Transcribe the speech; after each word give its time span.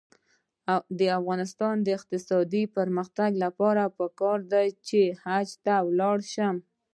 د 0.99 1.01
افغانستان 1.19 1.75
د 1.81 1.87
اقتصادي 1.97 2.63
پرمختګ 2.77 3.31
لپاره 3.43 3.83
پکار 3.97 4.39
ده 4.51 4.63
چې 4.87 5.01
حج 5.23 5.49
ته 5.65 5.75
لاړ 5.99 6.17
شو. 6.33 6.49